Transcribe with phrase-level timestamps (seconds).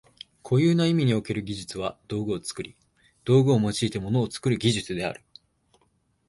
[0.41, 2.75] 固有な意味における技術は道具を作り、
[3.23, 5.21] 道具を用いて物を作る技術である。